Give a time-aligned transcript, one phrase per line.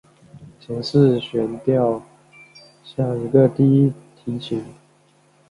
[0.59, 2.01] 前四弦调
[2.83, 4.65] 像一个低提琴。